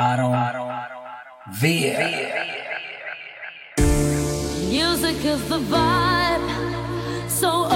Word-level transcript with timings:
Aaron 0.00 0.32
V. 1.52 1.92
Music 4.70 5.24
is 5.26 5.46
the 5.50 5.58
vibe, 5.58 6.48
so 7.28 7.66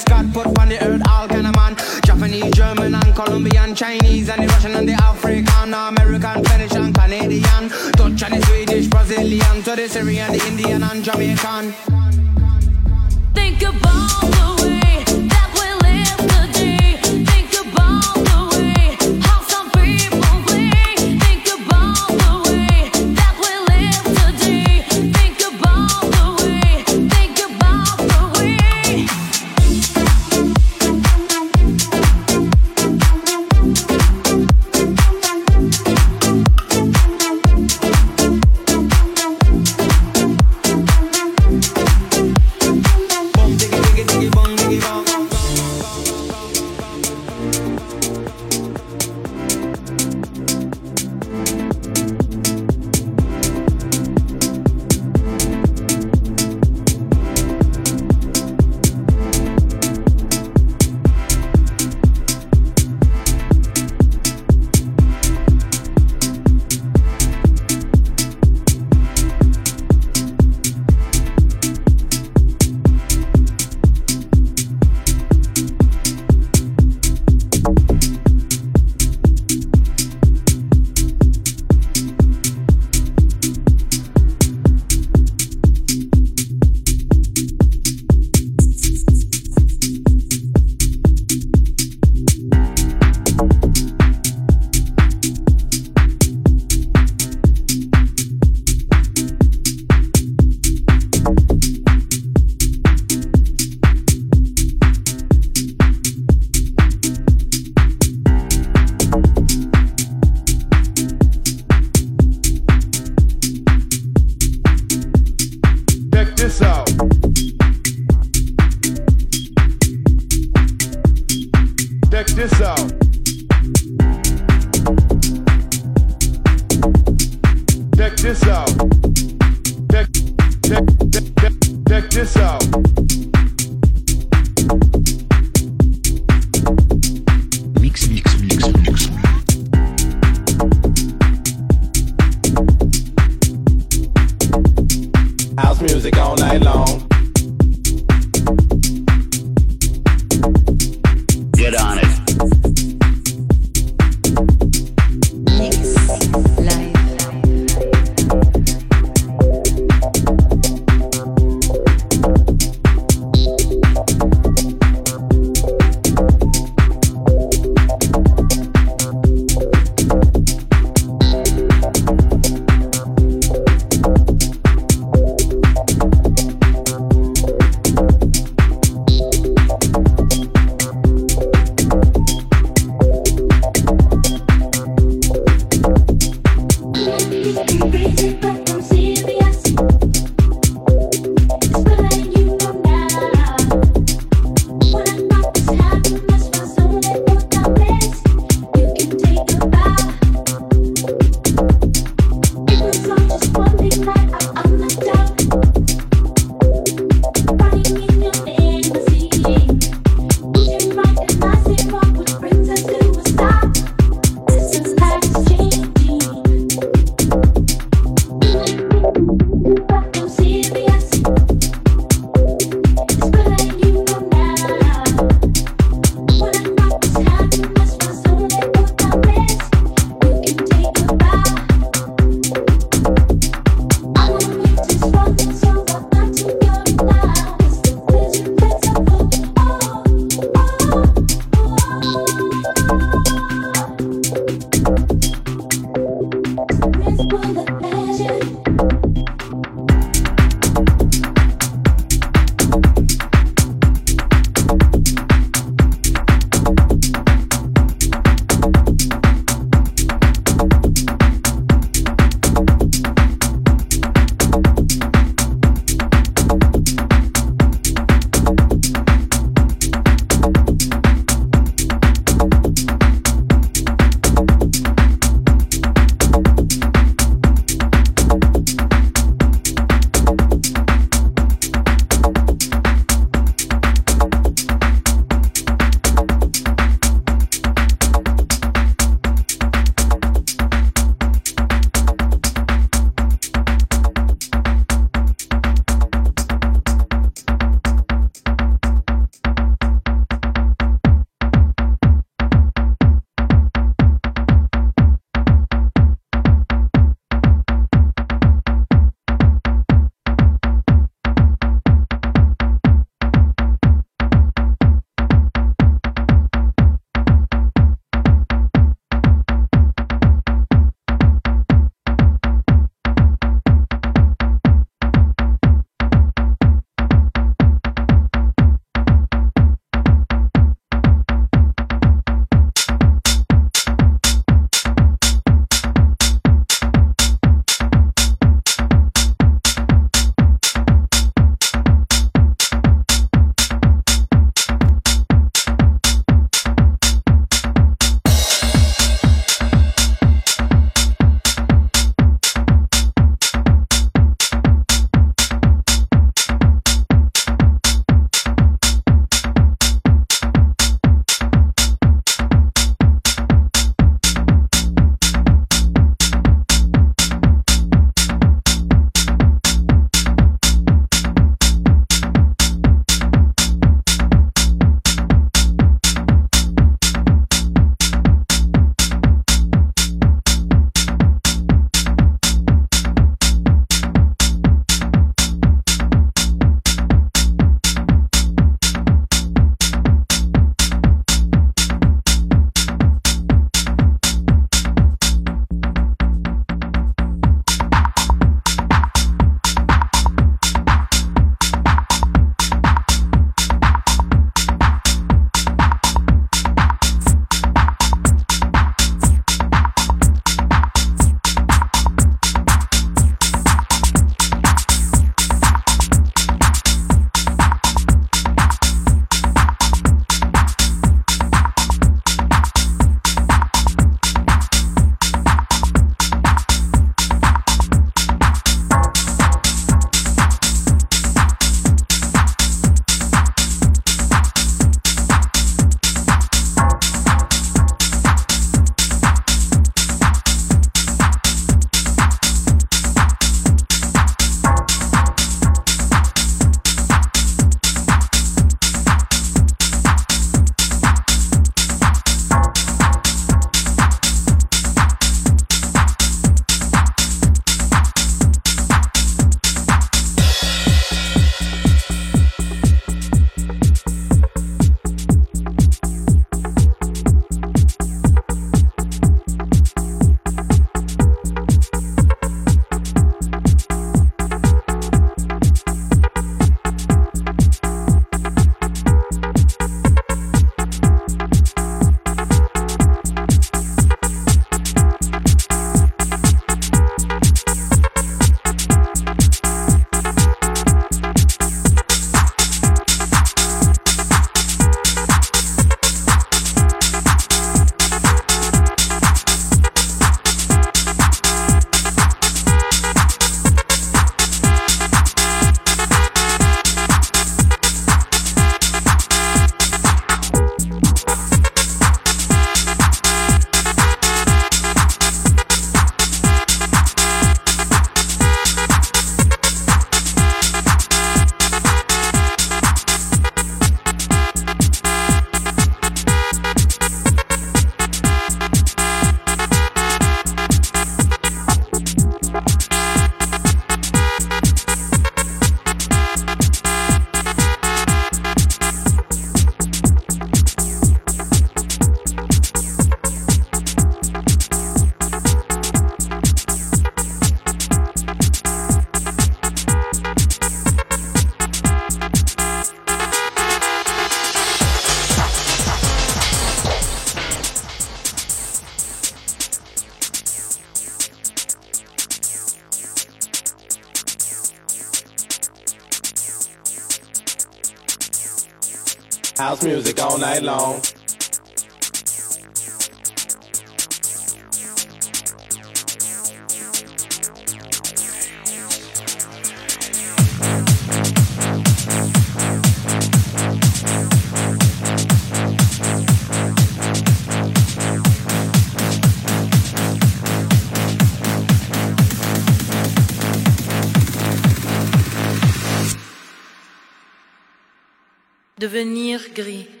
Devenir 598.81 599.51
gris. 599.53 600.00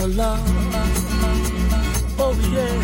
your 0.00 0.08
love. 0.08 0.40
Oh 2.18 2.34
yeah. 2.54 2.82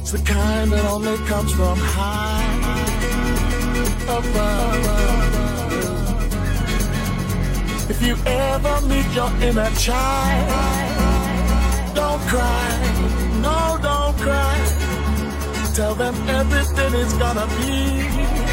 It's 0.00 0.12
the 0.12 0.18
kind 0.18 0.70
that 0.72 0.84
only 0.84 1.16
comes 1.28 1.52
from 1.52 1.78
high 1.78 2.44
above. 4.18 4.84
If 7.90 8.02
you 8.02 8.16
ever 8.26 8.80
meet 8.86 9.08
your 9.14 9.30
inner 9.46 9.70
child, 9.86 10.48
don't 11.94 12.22
cry. 12.32 12.68
No, 13.46 13.78
don't 13.88 14.16
cry. 14.18 14.56
Tell 15.74 15.94
them 15.94 16.14
everything 16.28 16.94
is 16.94 17.12
gonna 17.14 17.46
be 17.58 18.43